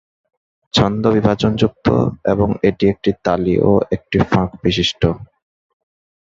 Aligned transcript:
ছন্দো-বিভাজন 0.73 1.51
যুক্ত 1.55 1.87
এবং 2.25 2.47
এটি 2.63 2.85
একটি 2.93 3.09
তালি 3.25 3.55
ও 3.61 3.81
একটি 3.95 4.17
ফাঁক 4.29 4.49
বিশিষ্ট। 4.63 5.01